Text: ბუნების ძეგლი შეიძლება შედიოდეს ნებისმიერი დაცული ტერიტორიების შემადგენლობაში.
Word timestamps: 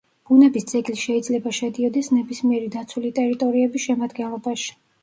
ბუნების 0.27 0.63
ძეგლი 0.71 0.95
შეიძლება 1.01 1.53
შედიოდეს 1.59 2.11
ნებისმიერი 2.17 2.73
დაცული 2.79 3.17
ტერიტორიების 3.21 3.89
შემადგენლობაში. 3.89 4.79